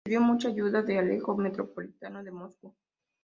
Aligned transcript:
Recibió 0.03 0.21
mucha 0.25 0.47
ayuda 0.47 0.81
de 0.81 0.97
Alejo, 0.97 1.37
metropolitano 1.37 2.23
de 2.23 2.31
Moscú. 2.31 2.75